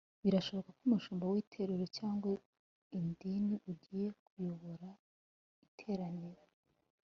[0.23, 2.29] Birashoboka ko umushumba w’itorero cyangwa
[2.99, 4.89] idini ugiye kuyobora
[5.65, 6.43] iteraniro